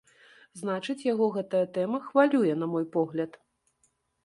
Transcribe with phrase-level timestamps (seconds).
[0.61, 3.31] Значыць, яго гэтая тэма хвалюе, на мой погляд.